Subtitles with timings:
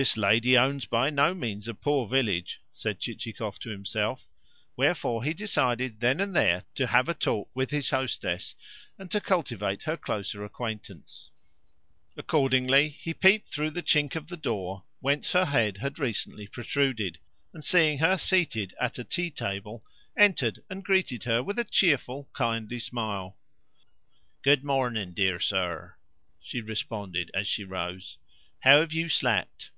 [0.00, 4.28] "This lady owns by no means a poor village," said Chichikov to himself;
[4.76, 8.54] wherefore he decided then and there to have a talk with his hostess,
[8.96, 11.32] and to cultivate her closer acquaintance.
[12.16, 17.18] Accordingly he peeped through the chink of the door whence her head had recently protruded,
[17.52, 19.84] and, on seeing her seated at a tea table,
[20.16, 23.36] entered and greeted her with a cheerful, kindly smile.
[24.42, 25.96] "Good morning, dear sir,"
[26.40, 28.16] she responded as she rose.
[28.60, 29.72] "How have you slept?"